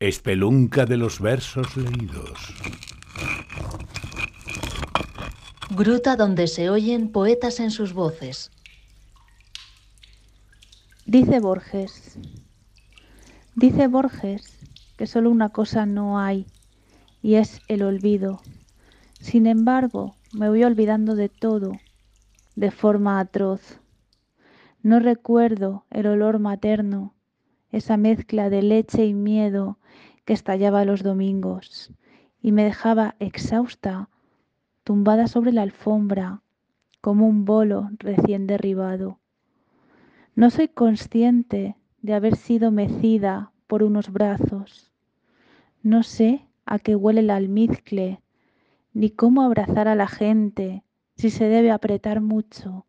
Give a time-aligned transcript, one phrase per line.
[0.00, 2.54] Espelunca de los versos leídos.
[5.76, 8.50] Gruta donde se oyen poetas en sus voces.
[11.04, 12.18] Dice Borges.
[13.54, 14.58] Dice Borges
[14.96, 16.46] que solo una cosa no hay
[17.20, 18.40] y es el olvido.
[19.20, 21.72] Sin embargo, me voy olvidando de todo
[22.56, 23.60] de forma atroz.
[24.82, 27.14] No recuerdo el olor materno,
[27.72, 29.78] esa mezcla de leche y miedo
[30.24, 31.92] que estallaba los domingos
[32.42, 34.08] y me dejaba exhausta,
[34.84, 36.42] tumbada sobre la alfombra,
[37.00, 39.18] como un bolo recién derribado.
[40.34, 44.90] No soy consciente de haber sido mecida por unos brazos.
[45.82, 48.20] No sé a qué huele el almizcle,
[48.92, 50.82] ni cómo abrazar a la gente
[51.14, 52.86] si se debe apretar mucho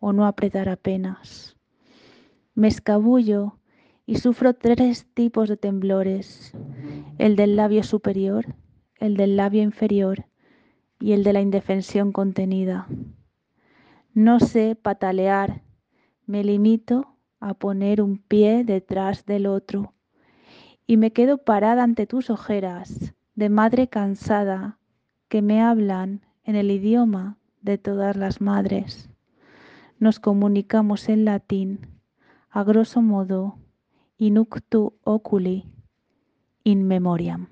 [0.00, 1.56] o no apretar apenas.
[2.54, 3.58] Me escabullo
[4.06, 6.52] y sufro tres tipos de temblores,
[7.18, 8.54] el del labio superior,
[8.98, 10.26] el del labio inferior
[11.00, 12.86] y el de la indefensión contenida.
[14.14, 15.62] No sé patalear,
[16.24, 19.92] me limito a poner un pie detrás del otro
[20.86, 24.78] y me quedo parada ante tus ojeras de madre cansada
[25.28, 29.10] que me hablan en el idioma de todas las madres.
[29.98, 31.88] Nos comunicamos en latín,
[32.48, 33.58] a grosso modo,
[34.18, 35.64] inuctu oculi
[36.64, 37.46] in memoriam.